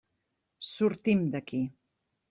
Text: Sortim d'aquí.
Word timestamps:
Sortim 0.69 1.23
d'aquí. 1.37 1.65